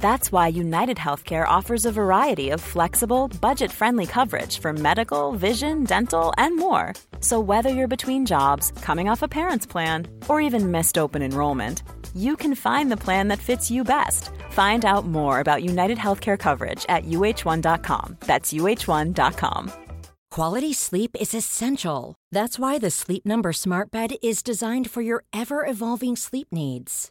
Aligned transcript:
That's 0.00 0.32
why 0.32 0.48
United 0.48 0.96
Healthcare 0.96 1.46
offers 1.46 1.84
a 1.84 1.92
variety 1.92 2.50
of 2.50 2.60
flexible, 2.60 3.28
budget 3.40 3.70
friendly 3.70 4.06
coverage 4.06 4.58
for 4.58 4.72
medical, 4.72 5.32
vision, 5.32 5.84
dental, 5.84 6.32
and 6.38 6.56
more. 6.56 6.94
So, 7.20 7.38
whether 7.38 7.68
you're 7.68 7.96
between 7.96 8.26
jobs, 8.26 8.72
coming 8.82 9.08
off 9.08 9.22
a 9.22 9.28
parent's 9.28 9.66
plan, 9.66 10.08
or 10.28 10.40
even 10.40 10.70
missed 10.70 10.98
open 10.98 11.22
enrollment, 11.22 11.82
you 12.14 12.34
can 12.36 12.54
find 12.54 12.90
the 12.90 12.96
plan 12.96 13.28
that 13.28 13.38
fits 13.38 13.70
you 13.70 13.84
best. 13.84 14.30
Find 14.50 14.84
out 14.84 15.06
more 15.06 15.38
about 15.40 15.62
United 15.62 15.98
Healthcare 15.98 16.38
coverage 16.38 16.86
at 16.88 17.04
uh1.com. 17.04 18.16
That's 18.20 18.52
uh1.com. 18.52 19.72
Quality 20.30 20.72
sleep 20.72 21.10
is 21.20 21.34
essential. 21.34 22.14
That's 22.32 22.58
why 22.58 22.78
the 22.78 22.90
Sleep 22.90 23.26
Number 23.26 23.52
Smart 23.52 23.90
Bed 23.90 24.14
is 24.22 24.42
designed 24.42 24.90
for 24.90 25.02
your 25.02 25.24
ever 25.32 25.66
evolving 25.66 26.16
sleep 26.16 26.48
needs. 26.52 27.10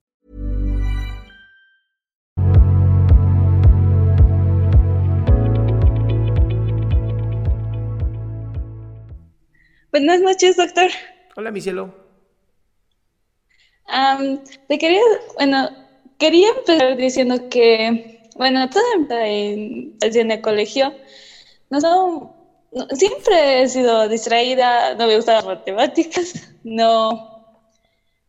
Buenas 9.91 10.21
noches, 10.21 10.55
doctor. 10.55 10.89
Hola, 11.35 11.51
mi 11.51 11.59
cielo. 11.59 11.93
Am, 13.87 14.39
te 14.67 14.77
quería, 14.77 15.01
bueno, 15.35 15.69
quería 16.17 16.47
empezar 16.49 16.95
diciendo 16.95 17.35
que, 17.49 18.23
bueno, 18.35 18.69
todo 18.69 18.83
en, 19.09 19.97
en 19.99 20.31
el 20.31 20.41
colegio. 20.41 20.93
No, 21.69 22.33
siempre 22.91 23.63
he 23.63 23.67
sido 23.67 24.07
distraída, 24.07 24.95
no 24.95 25.07
me 25.07 25.17
gustaban 25.17 25.45
las 25.45 25.57
matemáticas, 25.57 26.33
no, 26.63 27.11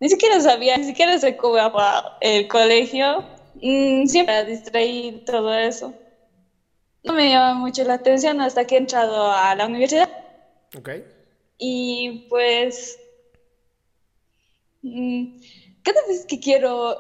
ni 0.00 0.08
siquiera 0.08 0.40
sabía, 0.40 0.76
ni 0.78 0.84
siquiera 0.84 1.16
cómo 1.36 1.58
iba 1.58 2.16
el 2.20 2.48
colegio. 2.48 3.24
Mm, 3.62 4.06
siempre 4.06 4.84
y 4.84 5.20
todo 5.24 5.54
eso. 5.54 5.94
No 7.04 7.12
me 7.12 7.30
llama 7.30 7.54
mucho 7.54 7.84
la 7.84 7.94
atención 7.94 8.40
hasta 8.40 8.64
que 8.64 8.74
he 8.74 8.78
entrado 8.78 9.30
a 9.30 9.54
la 9.54 9.66
universidad. 9.66 10.08
Ok. 10.76 11.21
Y 11.64 12.20
pues, 12.28 12.98
mm, 14.82 15.24
cada 15.82 16.00
vez 16.08 16.24
que 16.26 16.38
quiero, 16.40 16.96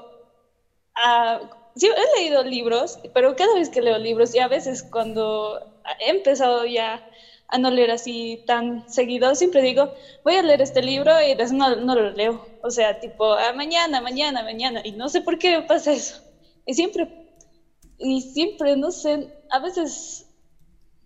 ah, 0.96 1.40
sí, 1.76 1.88
he 1.88 2.20
leído 2.20 2.44
libros, 2.44 2.98
pero 3.14 3.36
cada 3.36 3.54
vez 3.54 3.70
que 3.70 3.82
leo 3.82 3.98
libros 3.98 4.34
y 4.34 4.38
a 4.40 4.48
veces 4.48 4.82
cuando 4.84 5.60
he 6.00 6.10
empezado 6.10 6.66
ya 6.66 7.04
a 7.48 7.58
no 7.58 7.70
leer 7.70 7.90
así 7.92 8.42
tan 8.46 8.88
seguido, 8.88 9.34
siempre 9.34 9.62
digo, 9.62 9.92
voy 10.24 10.34
a 10.36 10.42
leer 10.42 10.62
este 10.62 10.82
libro 10.82 11.12
y 11.22 11.28
después 11.34 11.52
no, 11.52 11.76
no 11.76 11.94
lo 11.96 12.10
leo. 12.12 12.48
O 12.62 12.70
sea, 12.70 12.94
tipo, 12.98 13.32
"Ah, 13.34 13.52
mañana, 13.54 14.00
mañana, 14.00 14.42
mañana. 14.44 14.80
Y 14.84 14.92
no 14.92 15.08
sé 15.10 15.20
por 15.22 15.38
qué 15.38 15.58
me 15.58 15.64
pasa 15.64 15.92
eso. 15.92 16.16
Y 16.66 16.74
siempre, 16.74 17.08
y 17.98 18.22
siempre, 18.22 18.76
no 18.76 18.90
sé, 18.92 19.30
a 19.50 19.58
veces 19.60 20.26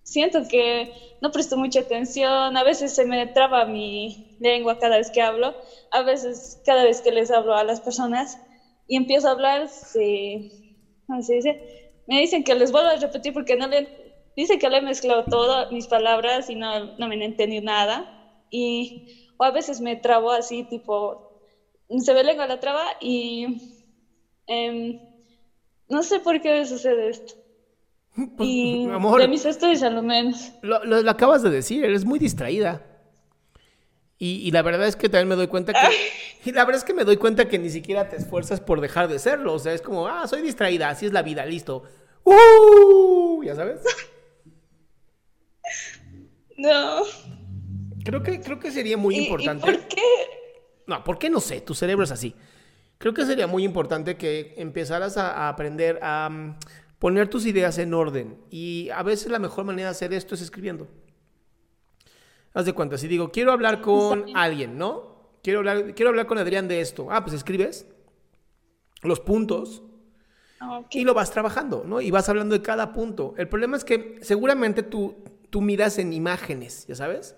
siento 0.06 0.40
que 0.48 0.90
no 1.20 1.30
presto 1.32 1.56
mucha 1.58 1.80
atención, 1.80 2.56
a 2.56 2.64
veces 2.64 2.94
se 2.94 3.04
me 3.06 3.26
traba 3.28 3.66
mi 3.66 4.24
lengua 4.38 4.78
cada 4.78 4.98
vez 4.98 5.10
que 5.10 5.22
hablo, 5.22 5.56
a 5.90 6.02
veces 6.02 6.58
cada 6.64 6.84
vez 6.84 7.00
que 7.02 7.12
les 7.12 7.30
hablo 7.30 7.54
a 7.56 7.64
las 7.64 7.80
personas 7.80 8.40
y 8.86 8.96
empiezo 8.96 9.28
a 9.28 9.32
hablar, 9.32 9.68
se, 9.68 10.40
¿cómo 11.06 11.22
se 11.22 11.34
dice? 11.34 11.58
Me 12.06 12.20
dicen 12.20 12.44
que 12.44 12.54
les 12.54 12.70
vuelvo 12.72 12.88
a 12.90 12.96
repetir 12.96 13.32
porque 13.32 13.56
no 13.56 13.66
le, 13.68 13.88
dicen 14.36 14.58
que 14.58 14.68
le 14.68 14.78
he 14.78 14.82
mezclado 14.82 15.24
todas 15.24 15.66
mis 15.70 15.88
palabras 15.88 16.48
y 16.50 16.54
no, 16.56 16.86
no 16.96 17.08
me 17.08 17.14
han 17.16 17.22
entendido 17.22 17.62
nada. 17.64 18.06
Y, 18.50 19.02
o 19.38 19.44
a 19.44 19.50
veces 19.50 19.80
me 19.80 19.96
trabo 19.96 20.30
así, 20.30 20.64
tipo, 20.64 21.20
se 22.04 22.14
me 22.14 22.24
lengua 22.24 22.46
la 22.46 22.58
traba 22.58 22.86
y 23.00 23.46
em, 24.48 24.98
no 25.88 26.02
sé 26.04 26.20
por 26.20 26.40
qué 26.40 26.66
sucede 26.66 27.10
esto. 27.10 27.34
Y 28.38 28.88
amor. 28.90 29.20
de 29.20 29.28
mis 29.28 29.44
estudios 29.44 29.82
a 29.82 29.90
lo 29.90 30.02
menos. 30.02 30.52
Lo, 30.62 30.84
lo- 30.84 31.02
lo 31.02 31.10
acabas 31.10 31.42
de 31.42 31.50
decir, 31.50 31.84
eres 31.84 32.04
muy 32.04 32.18
distraída. 32.18 32.82
Y, 34.18 34.36
y 34.46 34.50
la 34.50 34.62
verdad 34.62 34.86
es 34.86 34.96
que 34.96 35.08
también 35.10 35.28
me 35.28 35.34
doy 35.36 35.46
cuenta 35.48 35.72
que... 35.74 35.78
Y 36.48 36.52
la 36.52 36.64
verdad 36.64 36.78
es 36.78 36.84
que 36.84 36.94
me 36.94 37.04
doy 37.04 37.16
cuenta 37.18 37.48
que 37.48 37.58
ni 37.58 37.68
siquiera 37.68 38.08
te 38.08 38.16
esfuerzas 38.16 38.60
por 38.60 38.80
dejar 38.80 39.08
de 39.08 39.18
serlo. 39.18 39.52
O 39.52 39.58
sea, 39.58 39.74
es 39.74 39.82
como, 39.82 40.06
ah, 40.08 40.26
soy 40.26 40.40
distraída, 40.42 40.88
así 40.88 41.04
es 41.06 41.12
la 41.12 41.22
vida, 41.22 41.44
listo. 41.44 41.82
¡Uh! 42.24 43.42
¿Ya 43.44 43.54
sabes? 43.54 43.80
No. 46.56 47.02
Creo 48.04 48.22
que, 48.22 48.40
creo 48.40 48.58
que 48.58 48.70
sería 48.70 48.96
muy 48.96 49.14
¿Y- 49.14 49.18
y 49.18 49.22
importante. 49.24 49.60
por 49.66 49.88
qué? 49.88 50.02
No, 50.86 51.02
¿por 51.04 51.18
qué 51.18 51.28
no 51.28 51.40
sé? 51.40 51.60
Tu 51.60 51.74
cerebro 51.74 52.04
es 52.04 52.10
así. 52.12 52.34
Creo 52.98 53.12
que 53.12 53.26
sería 53.26 53.46
muy 53.46 53.64
importante 53.64 54.16
que 54.16 54.54
empezaras 54.56 55.16
a, 55.18 55.32
a 55.32 55.48
aprender 55.50 55.98
a 56.02 56.28
mm, 56.30 56.56
poner 57.06 57.28
tus 57.28 57.46
ideas 57.46 57.78
en 57.78 57.94
orden. 57.94 58.36
Y 58.50 58.90
a 58.90 59.04
veces 59.04 59.30
la 59.30 59.38
mejor 59.38 59.64
manera 59.64 59.90
de 59.90 59.92
hacer 59.92 60.12
esto 60.12 60.34
es 60.34 60.40
escribiendo. 60.40 60.88
Haz 62.52 62.64
de 62.64 62.72
cuenta, 62.72 62.98
si 62.98 63.06
digo, 63.06 63.30
quiero 63.30 63.52
hablar 63.52 63.80
con 63.80 64.24
alguien, 64.34 64.76
¿no? 64.76 65.30
Quiero 65.40 65.60
hablar, 65.60 65.94
quiero 65.94 66.08
hablar 66.08 66.26
con 66.26 66.36
Adrián 66.38 66.66
de 66.66 66.80
esto. 66.80 67.06
Ah, 67.12 67.22
pues 67.22 67.36
escribes 67.36 67.86
los 69.02 69.20
puntos 69.20 69.84
Ah, 70.58 70.82
y 70.90 71.04
lo 71.04 71.14
vas 71.14 71.30
trabajando, 71.30 71.84
¿no? 71.86 72.00
Y 72.00 72.10
vas 72.10 72.28
hablando 72.28 72.56
de 72.56 72.62
cada 72.62 72.92
punto. 72.92 73.34
El 73.36 73.46
problema 73.46 73.76
es 73.76 73.84
que 73.84 74.18
seguramente 74.22 74.82
tú, 74.82 75.14
tú 75.48 75.60
miras 75.60 75.98
en 75.98 76.12
imágenes, 76.12 76.88
¿ya 76.88 76.96
sabes? 76.96 77.36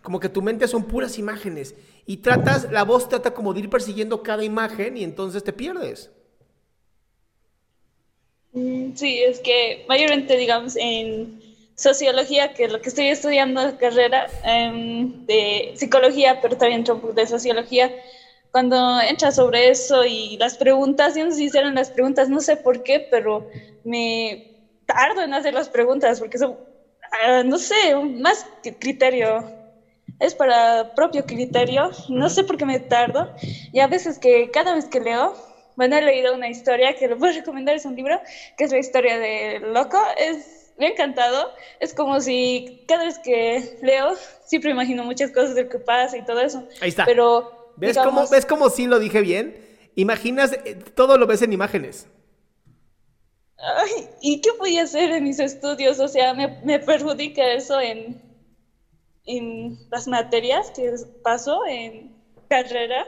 Como 0.00 0.18
que 0.18 0.30
tu 0.30 0.40
mente 0.40 0.66
son 0.66 0.84
puras 0.84 1.18
imágenes. 1.18 1.74
Y 2.06 2.16
tratas, 2.16 2.72
la 2.72 2.84
voz 2.84 3.06
trata 3.10 3.34
como 3.34 3.52
de 3.52 3.60
ir 3.60 3.68
persiguiendo 3.68 4.22
cada 4.22 4.44
imagen 4.44 4.96
y 4.96 5.04
entonces 5.04 5.44
te 5.44 5.52
pierdes. 5.52 6.10
Mm, 8.52 8.94
Sí, 8.94 9.22
es 9.22 9.40
que 9.40 9.84
mayormente, 9.88 10.36
digamos, 10.36 10.76
en 10.76 11.32
sociología, 11.76 12.52
que 12.52 12.64
es 12.64 12.72
lo 12.72 12.80
que 12.80 12.88
estoy 12.88 13.08
estudiando 13.08 13.64
de 13.64 13.76
carrera 13.76 14.26
em, 14.42 15.24
de 15.26 15.72
psicología, 15.76 16.40
pero 16.40 16.56
también 16.56 16.82
de 17.14 17.26
sociología, 17.26 17.92
cuando 18.50 19.00
entra 19.00 19.30
sobre 19.32 19.68
eso 19.70 20.04
y 20.04 20.36
las 20.38 20.56
preguntas, 20.56 21.14
yo 21.14 21.24
no 21.24 21.30
sé 21.30 21.36
si 21.38 21.44
hicieron 21.46 21.74
las 21.74 21.90
preguntas, 21.90 22.28
no 22.28 22.40
sé 22.40 22.56
por 22.56 22.82
qué, 22.82 23.00
pero 23.00 23.44
me 23.84 24.42
tardo 24.86 25.22
en 25.22 25.34
hacer 25.34 25.54
las 25.54 25.68
preguntas 25.68 26.18
porque 26.18 26.38
son, 26.38 26.56
ah, 27.22 27.42
no 27.44 27.58
sé, 27.58 27.94
más 27.96 28.46
que 28.62 28.74
criterio, 28.74 29.44
es 30.18 30.34
para 30.34 30.84
propio 30.94 31.24
criterio, 31.24 31.90
no 32.08 32.28
sé 32.30 32.44
por 32.44 32.56
qué 32.56 32.66
me 32.66 32.80
tardo, 32.80 33.28
y 33.72 33.80
a 33.80 33.86
veces 33.88 34.18
que 34.18 34.50
cada 34.50 34.74
vez 34.74 34.88
que 34.88 35.00
leo, 35.00 35.34
bueno, 35.78 35.96
he 35.96 36.02
leído 36.02 36.34
una 36.34 36.48
historia 36.48 36.96
que 36.96 37.06
lo 37.06 37.16
puedo 37.16 37.32
recomendar, 37.32 37.76
es 37.76 37.84
un 37.84 37.94
libro, 37.94 38.20
que 38.56 38.64
es 38.64 38.72
la 38.72 38.78
historia 38.78 39.16
de 39.16 39.60
Loco, 39.60 39.96
es, 40.16 40.72
me 40.76 40.86
ha 40.86 40.90
encantado, 40.90 41.52
es 41.78 41.94
como 41.94 42.20
si 42.20 42.84
cada 42.88 43.04
vez 43.04 43.20
que 43.20 43.78
leo, 43.80 44.16
siempre 44.44 44.72
imagino 44.72 45.04
muchas 45.04 45.30
cosas 45.30 45.54
de 45.54 45.62
lo 45.62 45.68
que 45.68 45.78
pasa 45.78 46.16
y 46.16 46.24
todo 46.24 46.40
eso, 46.40 46.66
Ahí 46.80 46.88
está. 46.88 47.04
pero... 47.04 47.72
¿Ves, 47.76 47.90
digamos, 47.90 48.12
cómo, 48.12 48.28
¿Ves 48.28 48.44
cómo 48.44 48.70
sí 48.70 48.88
lo 48.88 48.98
dije 48.98 49.20
bien? 49.20 49.54
Imaginas, 49.94 50.52
eh, 50.64 50.74
todo 50.96 51.16
lo 51.16 51.28
ves 51.28 51.42
en 51.42 51.52
imágenes. 51.52 52.08
Ay, 53.56 54.08
¿y 54.20 54.40
qué 54.40 54.50
voy 54.58 54.78
a 54.78 54.82
hacer 54.82 55.12
en 55.12 55.22
mis 55.22 55.38
estudios? 55.38 56.00
O 56.00 56.08
sea, 56.08 56.34
me, 56.34 56.60
me 56.64 56.80
perjudica 56.80 57.52
eso 57.52 57.80
en, 57.80 58.20
en 59.26 59.78
las 59.92 60.08
materias 60.08 60.72
que 60.72 60.92
paso 61.22 61.64
en 61.68 62.16
carrera. 62.48 63.06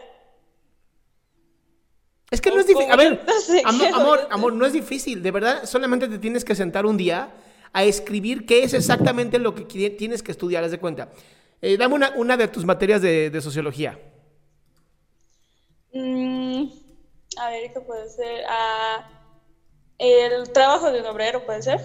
Es 2.30 2.40
que 2.40 2.50
no 2.50 2.60
es 2.60 2.66
difícil. 2.66 2.92
A 2.92 2.96
ver, 2.96 3.22
No 3.26 3.40
sé 3.40 3.62
amor, 3.64 4.28
amor, 4.30 4.52
no 4.52 4.64
es 4.64 4.72
difícil. 4.72 5.22
De 5.22 5.30
verdad, 5.30 5.64
solamente 5.64 6.08
te 6.08 6.18
tienes 6.18 6.44
que 6.44 6.54
sentar 6.54 6.86
un 6.86 6.96
día 6.96 7.30
a 7.72 7.84
escribir 7.84 8.46
qué 8.46 8.62
es 8.62 8.74
exactamente 8.74 9.38
lo 9.38 9.54
que 9.54 9.64
tienes 9.64 10.22
que 10.22 10.30
estudiar, 10.30 10.64
haz 10.64 10.70
de 10.70 10.78
cuenta. 10.78 11.10
Eh, 11.60 11.76
dame 11.76 11.94
una, 11.94 12.10
una 12.16 12.36
de 12.36 12.48
tus 12.48 12.64
materias 12.64 13.02
de, 13.02 13.30
de 13.30 13.40
sociología. 13.40 13.98
Mm, 15.92 16.66
a 17.38 17.50
ver, 17.50 17.72
¿qué 17.72 17.80
puede 17.80 18.08
ser? 18.08 18.44
Ah, 18.48 19.08
el 19.98 20.50
trabajo 20.52 20.90
del 20.90 21.04
obrero, 21.06 21.44
¿puede 21.44 21.62
ser? 21.62 21.80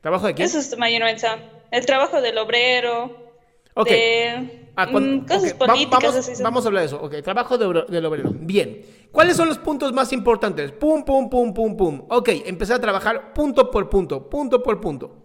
¿Trabajo 0.00 0.26
de 0.26 0.34
quién? 0.34 0.46
Eso 0.46 0.58
es 0.58 0.76
mayormente. 0.78 1.26
El 1.70 1.86
trabajo 1.86 2.20
del 2.20 2.38
obrero. 2.38 3.32
Ok. 3.74 3.88
De 3.88 4.61
Ah, 4.74 4.86
mm, 4.86 5.26
cosas 5.26 5.52
ok, 5.52 5.60
va- 5.62 5.66
políticas, 5.66 6.02
vamos, 6.02 6.16
así 6.16 6.34
son. 6.34 6.44
vamos 6.44 6.64
a 6.64 6.68
hablar 6.68 6.80
de 6.82 6.86
eso. 6.86 7.02
Ok, 7.02 7.14
trabajo 7.22 7.58
de 7.58 7.84
del 7.88 8.06
obrero. 8.06 8.30
Bien. 8.34 8.80
¿Cuáles 9.10 9.36
son 9.36 9.48
los 9.48 9.58
puntos 9.58 9.92
más 9.92 10.12
importantes? 10.12 10.72
Pum, 10.72 11.04
pum, 11.04 11.28
pum, 11.28 11.52
pum, 11.52 11.76
pum. 11.76 12.06
Ok, 12.08 12.30
empezar 12.46 12.76
a 12.76 12.80
trabajar 12.80 13.34
punto 13.34 13.70
por 13.70 13.88
punto, 13.90 14.30
punto 14.30 14.62
por 14.62 14.80
punto. 14.80 15.18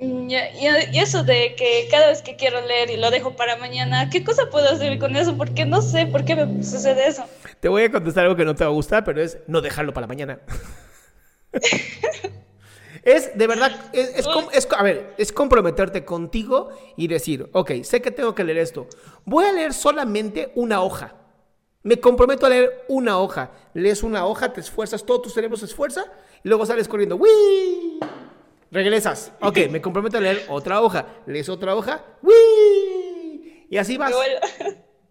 Mm, 0.00 0.28
ya- 0.28 0.48
Y 0.92 0.98
eso 0.98 1.24
de 1.24 1.54
que 1.56 1.88
cada 1.90 2.06
vez 2.08 2.22
que 2.22 2.36
quiero 2.36 2.60
leer 2.66 2.88
y 2.90 2.96
lo 2.96 3.10
dejo 3.10 3.36
para 3.36 3.56
mañana, 3.56 4.08
¿qué 4.10 4.24
cosa 4.24 4.44
puedo 4.50 4.68
hacer 4.70 4.98
con 4.98 5.14
eso? 5.16 5.36
Porque 5.36 5.66
no 5.66 5.82
sé 5.82 6.06
por 6.06 6.24
qué 6.24 6.34
me 6.36 6.62
sucede 6.62 7.08
eso. 7.08 7.24
Te 7.60 7.68
voy 7.68 7.82
a 7.82 7.90
contestar 7.90 8.24
algo 8.24 8.36
que 8.36 8.44
no 8.44 8.54
te 8.54 8.64
va 8.64 8.70
a 8.70 8.72
gustar, 8.72 9.04
pero 9.04 9.20
es 9.20 9.38
no 9.48 9.60
dejarlo 9.60 9.92
para 9.92 10.06
mañana. 10.06 10.40
es, 13.02 13.36
de 13.36 13.46
verdad, 13.46 13.70
es, 13.92 14.08
es 14.18 14.26
es 14.52 14.68
a 14.76 14.82
ver, 14.82 15.14
es 15.18 15.32
comprometerte 15.32 16.04
contigo 16.04 16.70
y 16.96 17.06
decir, 17.08 17.48
ok, 17.52 17.72
sé 17.82 18.00
que 18.02 18.10
tengo 18.10 18.34
que 18.34 18.44
leer 18.44 18.58
esto. 18.58 18.86
Voy 19.24 19.44
a 19.44 19.52
leer 19.52 19.72
solamente 19.74 20.52
una 20.54 20.82
hoja. 20.82 21.14
Me 21.82 22.00
comprometo 22.00 22.46
a 22.46 22.48
leer 22.48 22.84
una 22.88 23.18
hoja. 23.18 23.50
Lees 23.74 24.02
una 24.02 24.26
hoja, 24.26 24.52
te 24.52 24.60
esfuerzas, 24.60 25.04
todo 25.04 25.20
tu 25.22 25.30
cerebro 25.30 25.56
se 25.56 25.64
esfuerza 25.66 26.04
y 26.42 26.48
luego 26.48 26.66
sales 26.66 26.88
corriendo. 26.88 27.16
¡Wii! 27.16 28.00
Regresas. 28.70 29.32
Ok, 29.40 29.58
me 29.70 29.80
comprometo 29.80 30.18
a 30.18 30.20
leer 30.20 30.44
otra 30.48 30.82
hoja. 30.82 31.06
Lees 31.26 31.48
otra 31.48 31.74
hoja. 31.76 32.04
¡Wii! 32.22 33.66
Y 33.70 33.76
así 33.76 33.96
vas. 33.96 34.12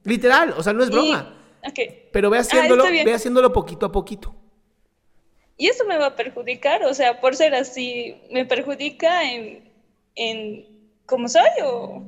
Literal, 0.03 0.53
o 0.57 0.63
sea, 0.63 0.73
no 0.73 0.83
es 0.83 0.89
Y- 0.89 0.93
broma. 0.93 1.33
ok. 1.67 1.79
Pero 2.11 2.29
ve 2.29 2.37
Ah, 2.37 2.41
haciéndolo, 2.41 2.83
ve 2.83 3.13
haciéndolo 3.13 3.51
poquito 3.53 3.85
a 3.85 3.91
poquito. 3.91 4.35
¿Y 5.57 5.67
eso 5.67 5.85
me 5.85 5.97
va 5.97 6.07
a 6.07 6.15
perjudicar? 6.15 6.83
O 6.85 6.93
sea, 6.93 7.19
por 7.19 7.35
ser 7.35 7.55
así, 7.55 8.15
¿me 8.31 8.45
perjudica 8.45 9.31
en, 9.31 9.71
en 10.15 10.67
cómo 11.05 11.27
soy 11.27 11.49
o...? 11.63 12.03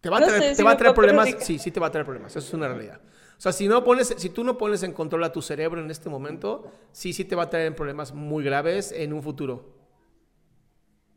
Te 0.00 0.08
va 0.08 0.16
a 0.16 0.20
No 0.20 0.26
traer, 0.26 0.42
te 0.42 0.54
si 0.56 0.62
va 0.62 0.72
a 0.72 0.76
traer 0.76 0.94
problemas. 0.94 1.26
perjudicar. 1.26 1.46
Sí, 1.46 1.58
sí 1.58 1.70
te 1.70 1.78
va 1.80 1.88
a 1.88 1.90
traer 1.90 2.04
problemas. 2.04 2.34
Eso 2.34 2.46
es 2.46 2.54
una 2.54 2.68
realidad. 2.68 3.00
O 3.38 3.40
sea, 3.42 3.52
si 3.52 3.66
no 3.66 3.82
pones, 3.82 4.14
si 4.16 4.30
tú 4.30 4.44
no 4.44 4.56
pones 4.56 4.82
en 4.84 4.92
control 4.92 5.24
a 5.24 5.32
tu 5.32 5.42
cerebro 5.42 5.80
en 5.80 5.90
este 5.90 6.08
momento, 6.08 6.70
sí, 6.92 7.12
sí 7.12 7.24
te 7.24 7.34
va 7.34 7.44
a 7.44 7.50
traer 7.50 7.74
problemas 7.74 8.12
muy 8.12 8.44
graves 8.44 8.92
en 8.92 9.12
un 9.12 9.22
futuro. 9.22 9.74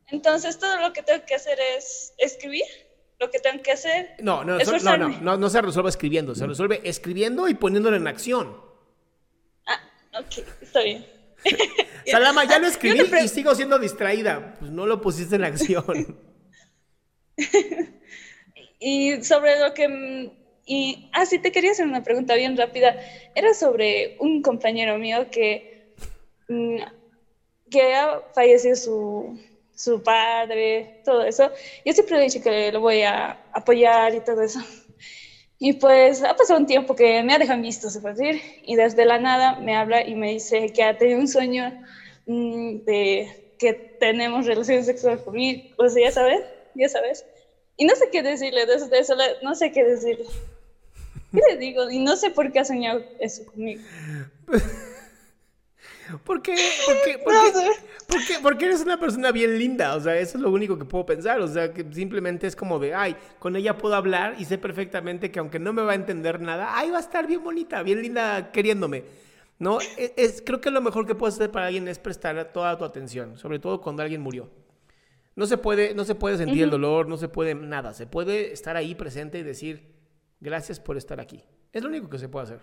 Entonces, 0.07 0.57
todo 0.59 0.79
lo 0.81 0.93
que 0.93 1.01
tengo 1.03 1.23
que 1.25 1.35
hacer 1.35 1.57
es 1.77 2.13
escribir, 2.17 2.63
lo 3.19 3.29
que 3.29 3.39
tengo 3.39 3.61
que 3.63 3.71
hacer... 3.71 4.15
No, 4.19 4.43
no, 4.43 4.57
no, 4.57 4.97
no, 4.97 5.09
no, 5.21 5.37
no 5.37 5.49
se 5.49 5.61
resuelve 5.61 5.89
escribiendo, 5.89 6.35
se 6.35 6.45
resuelve 6.45 6.81
escribiendo 6.83 7.47
y 7.47 7.55
poniéndolo 7.55 7.95
en 7.95 8.07
acción. 8.07 8.55
Ok, 10.19 10.45
está 10.61 10.81
bien. 10.81 11.05
Salama, 12.05 12.45
ya 12.45 12.59
lo 12.59 12.67
escribí 12.67 13.01
y 13.23 13.27
sigo 13.27 13.53
siendo 13.55 13.79
distraída. 13.79 14.55
Pues 14.59 14.71
no 14.71 14.85
lo 14.85 15.01
pusiste 15.01 15.35
en 15.35 15.43
acción. 15.43 16.19
Y 18.79 19.23
sobre 19.23 19.59
lo 19.59 19.73
que... 19.73 20.31
Y, 20.67 21.09
ah, 21.13 21.25
sí, 21.25 21.39
te 21.39 21.51
quería 21.51 21.71
hacer 21.71 21.87
una 21.87 22.03
pregunta 22.03 22.35
bien 22.35 22.57
rápida. 22.57 22.95
Era 23.33 23.53
sobre 23.53 24.15
un 24.19 24.41
compañero 24.43 24.97
mío 24.97 25.27
que, 25.31 25.93
mm, 26.47 26.77
que 27.69 27.95
ha 27.95 28.21
fallecido 28.33 28.75
su, 28.75 29.39
su 29.75 30.01
padre, 30.01 31.01
todo 31.03 31.23
eso. 31.23 31.51
Yo 31.83 31.93
siempre 31.93 32.17
he 32.17 32.23
dicho 32.29 32.43
que 32.43 32.71
lo 32.71 32.79
voy 32.79 33.01
a 33.01 33.43
apoyar 33.53 34.13
y 34.15 34.21
todo 34.21 34.41
eso. 34.41 34.59
Y 35.57 35.73
pues 35.73 36.21
ha 36.21 36.33
pasado 36.33 36.59
un 36.59 36.65
tiempo 36.65 36.95
que 36.95 37.23
me 37.23 37.33
ha 37.33 37.37
dejado 37.37 37.61
visto, 37.61 37.89
se 37.89 38.01
puede 38.01 38.15
decir, 38.15 38.41
y 38.61 38.75
desde 38.75 39.05
la 39.05 39.19
nada 39.19 39.55
me 39.55 39.75
habla 39.75 40.05
y 40.05 40.15
me 40.15 40.31
dice 40.31 40.69
que 40.69 40.83
ha 40.83 40.97
tenido 40.97 41.19
un 41.19 41.27
sueño 41.27 41.73
mm, 42.25 42.77
de 42.85 43.29
que 43.57 43.79
tenemos 43.99 44.45
relaciones 44.45 44.85
sexuales 44.85 45.21
conmigo, 45.21 45.63
o 45.77 45.87
sea, 45.87 46.03
ya 46.03 46.11
sabes, 46.11 46.41
ya 46.73 46.89
sabes. 46.89 47.25
Y 47.77 47.85
no 47.85 47.95
sé 47.95 48.09
qué 48.11 48.21
decirle 48.21 48.65
desde 48.65 48.99
eso, 48.99 49.15
no 49.41 49.55
sé 49.55 49.71
qué 49.71 49.83
decirle. 49.83 50.25
¿Qué 51.31 51.41
le 51.49 51.57
digo? 51.57 51.89
Y 51.89 51.99
no 51.99 52.15
sé 52.15 52.31
por 52.31 52.51
qué 52.51 52.59
ha 52.59 52.65
soñado 52.65 53.03
eso 53.19 53.45
conmigo. 53.45 53.81
¿Por 56.23 56.41
qué? 56.41 56.55
¿Por 56.85 56.95
qué? 57.03 57.17
¿Por 57.19 57.33
No 57.33 57.41
qué? 57.43 57.51
sé. 57.53 57.69
¿Por 58.07 58.25
qué? 58.25 58.33
Porque 58.41 58.65
eres 58.65 58.81
una 58.81 58.99
persona 58.99 59.31
bien 59.31 59.57
linda, 59.57 59.95
o 59.95 59.99
sea, 59.99 60.17
eso 60.17 60.37
es 60.37 60.43
lo 60.43 60.51
único 60.51 60.77
que 60.77 60.85
puedo 60.85 61.05
pensar, 61.05 61.39
o 61.41 61.47
sea, 61.47 61.73
que 61.73 61.85
simplemente 61.91 62.45
es 62.47 62.55
como 62.55 62.77
de, 62.79 62.93
ay, 62.93 63.15
con 63.39 63.55
ella 63.55 63.77
puedo 63.77 63.95
hablar 63.95 64.35
y 64.37 64.45
sé 64.45 64.57
perfectamente 64.57 65.31
que 65.31 65.39
aunque 65.39 65.57
no 65.59 65.73
me 65.73 65.81
va 65.81 65.93
a 65.93 65.95
entender 65.95 66.39
nada, 66.39 66.77
ay, 66.77 66.91
va 66.91 66.97
a 66.97 67.01
estar 67.01 67.25
bien 67.25 67.43
bonita, 67.43 67.81
bien 67.81 68.01
linda 68.01 68.51
queriéndome, 68.51 69.03
¿no? 69.57 69.79
Es, 69.97 70.13
es- 70.17 70.43
creo 70.45 70.61
que 70.61 70.69
lo 70.69 70.81
mejor 70.81 71.07
que 71.07 71.15
puedes 71.15 71.35
hacer 71.35 71.49
para 71.51 71.65
alguien 71.67 71.87
es 71.87 71.97
prestar 71.97 72.51
toda 72.53 72.77
tu 72.77 72.85
atención, 72.85 73.37
sobre 73.37 73.57
todo 73.59 73.81
cuando 73.81 74.03
alguien 74.03 74.21
murió. 74.21 74.49
No 75.35 75.47
se 75.47 75.57
puede, 75.57 75.93
no 75.95 76.05
se 76.05 76.15
puede 76.15 76.37
sentir 76.37 76.63
el 76.63 76.69
dolor, 76.69 77.07
no 77.09 77.17
se 77.17 77.27
puede 77.27 77.55
nada, 77.55 77.93
se 77.93 78.05
puede 78.07 78.53
estar 78.53 78.77
ahí 78.77 78.95
presente 78.95 79.39
y 79.39 79.43
decir, 79.43 79.93
gracias 80.39 80.79
por 80.79 80.95
estar 80.95 81.19
aquí. 81.19 81.43
Es 81.73 81.81
lo 81.83 81.89
único 81.89 82.09
que 82.09 82.19
se 82.19 82.29
puede 82.29 82.43
hacer. 82.43 82.59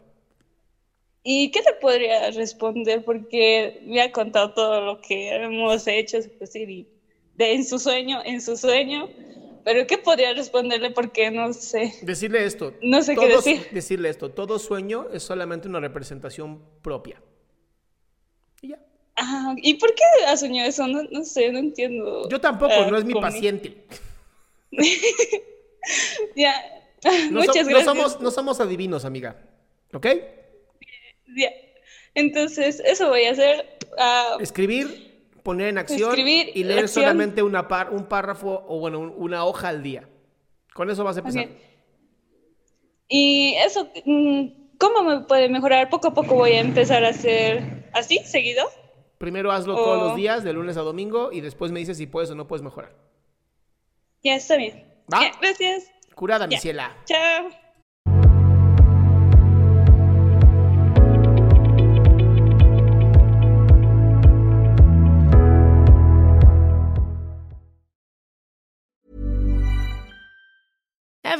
¿Y 1.24 1.50
qué 1.50 1.60
le 1.60 1.74
podría 1.74 2.30
responder? 2.32 3.04
Porque 3.04 3.80
me 3.84 4.00
ha 4.02 4.10
contado 4.10 4.52
todo 4.54 4.80
lo 4.80 5.00
que 5.00 5.30
hemos 5.34 5.86
hecho, 5.86 6.18
puede 6.18 6.36
decir, 6.40 6.68
y 6.70 6.88
de, 7.36 7.52
en 7.54 7.64
su 7.64 7.78
sueño, 7.78 8.20
en 8.24 8.40
su 8.40 8.56
sueño. 8.56 9.08
Pero 9.64 9.86
¿qué 9.86 9.96
podría 9.98 10.34
responderle? 10.34 10.90
Porque 10.90 11.30
no 11.30 11.52
sé. 11.52 11.94
Decirle 12.02 12.44
esto. 12.44 12.74
No 12.82 13.00
sé 13.02 13.14
qué 13.14 13.28
decir. 13.28 13.68
Decirle 13.72 14.08
esto. 14.08 14.30
Todo 14.32 14.58
sueño 14.58 15.06
es 15.12 15.22
solamente 15.22 15.68
una 15.68 15.78
representación 15.78 16.60
propia. 16.82 17.22
Y 18.60 18.68
ya. 18.70 18.80
Ah, 19.14 19.54
¿y 19.58 19.74
por 19.74 19.94
qué 19.94 20.02
ha 20.26 20.36
soñado 20.36 20.68
eso? 20.68 20.88
No, 20.88 21.04
no 21.04 21.24
sé, 21.24 21.52
no 21.52 21.60
entiendo. 21.60 22.28
Yo 22.28 22.40
tampoco, 22.40 22.72
Ah, 22.76 22.88
no 22.90 22.98
es 22.98 23.04
mi 23.04 23.14
paciente. 23.14 23.84
Ya. 26.36 26.54
No, 27.30 27.40
Muchas 27.40 27.54
so- 27.56 27.62
no 27.62 27.68
gracias. 27.70 27.84
somos, 27.84 28.20
no 28.20 28.30
somos 28.30 28.60
adivinos, 28.60 29.04
amiga. 29.04 29.36
¿Ok? 29.92 30.06
Ya. 31.36 31.50
Entonces, 32.14 32.80
eso 32.84 33.08
voy 33.08 33.24
a 33.24 33.32
hacer. 33.32 33.78
ah, 33.98 34.36
Escribir, 34.40 35.30
poner 35.42 35.68
en 35.68 35.78
acción 35.78 36.10
Escribir, 36.10 36.50
y 36.54 36.64
leer 36.64 36.84
acción. 36.84 37.04
solamente 37.04 37.42
una 37.42 37.68
par, 37.68 37.90
un 37.90 38.06
párrafo 38.06 38.64
o 38.68 38.78
bueno, 38.80 38.98
un- 39.00 39.14
una 39.16 39.44
hoja 39.44 39.68
al 39.68 39.82
día. 39.82 40.08
Con 40.74 40.90
eso 40.90 41.04
vas 41.04 41.16
a 41.16 41.20
empezar. 41.20 41.48
Y 43.08 43.54
eso, 43.56 43.88
mm, 44.06 44.76
¿cómo 44.78 45.02
me 45.02 45.20
puede 45.20 45.48
mejorar? 45.48 45.90
Poco 45.90 46.08
a 46.08 46.14
poco 46.14 46.34
voy 46.34 46.52
a 46.52 46.60
empezar 46.60 47.04
a 47.04 47.08
hacer 47.10 47.88
así, 47.92 48.18
seguido. 48.24 48.64
Primero 49.18 49.52
hazlo 49.52 49.76
todos 49.76 50.02
los 50.02 50.16
días, 50.16 50.42
de 50.44 50.52
lunes 50.52 50.76
a 50.76 50.80
domingo, 50.80 51.30
y 51.30 51.40
después 51.42 51.70
me 51.72 51.80
dices 51.80 51.96
si 51.98 52.06
puedes 52.06 52.30
o 52.30 52.34
no 52.34 52.48
puedes 52.48 52.62
mejorar. 52.62 52.92
Ya 54.24 54.36
está 54.36 54.56
bien. 54.56 54.84
¿Va? 55.12 55.20
Ya, 55.20 55.32
gracias. 55.40 55.90
Curada, 56.14 56.46
mi. 56.46 56.56
Chao. 57.06 57.61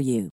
for 0.00 0.04
you. 0.04 0.30